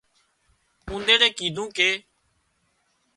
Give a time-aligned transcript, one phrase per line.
[0.89, 1.89] اونۮيڙي ڪيڌو ڪي